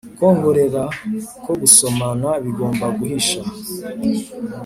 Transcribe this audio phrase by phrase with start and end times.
[0.15, 0.83] kwongorera
[1.43, 3.41] ko gusomana bigomba guhisha!